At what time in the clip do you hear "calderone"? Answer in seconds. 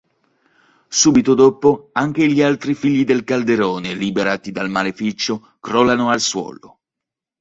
3.23-3.93